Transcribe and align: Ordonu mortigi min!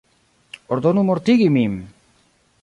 Ordonu 0.77 1.03
mortigi 1.11 1.51
min! 1.59 1.77